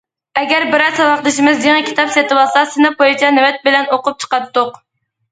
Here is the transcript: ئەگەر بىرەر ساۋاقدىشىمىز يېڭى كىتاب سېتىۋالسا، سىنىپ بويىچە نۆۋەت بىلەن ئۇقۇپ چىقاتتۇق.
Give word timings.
ئەگەر 0.41 0.63
بىرەر 0.75 0.93
ساۋاقدىشىمىز 0.99 1.67
يېڭى 1.67 1.83
كىتاب 1.89 2.13
سېتىۋالسا، 2.15 2.63
سىنىپ 2.75 2.95
بويىچە 3.01 3.29
نۆۋەت 3.35 3.61
بىلەن 3.69 3.85
ئۇقۇپ 3.97 4.25
چىقاتتۇق. 4.25 4.81